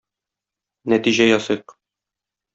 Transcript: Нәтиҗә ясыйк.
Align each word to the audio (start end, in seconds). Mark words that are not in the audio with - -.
Нәтиҗә 0.95 1.29
ясыйк. 1.29 1.77